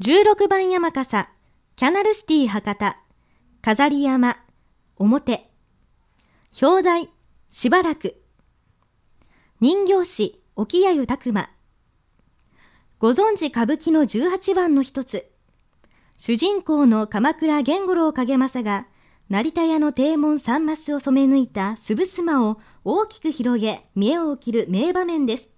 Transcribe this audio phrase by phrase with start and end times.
[0.00, 1.28] 16番山笠、
[1.76, 2.96] キャナルシティ博多、
[3.60, 4.36] 飾り山、
[4.96, 5.50] 表、
[6.60, 7.10] 表題、
[7.48, 8.16] しばらく、
[9.60, 11.50] 人形師、沖谷拓馬、
[12.98, 15.30] ご存知歌舞伎の18番の一つ、
[16.16, 18.86] 主人公の鎌倉源五郎影正が、
[19.28, 25.51] 成田屋の定門三マスを染め抜いたすぶすまを大きく広げ、見栄を切る名場面です。